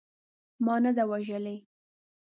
ما 0.65 0.75
نه 0.83 0.91
ده 0.97 1.03
وژلې. 1.11 1.57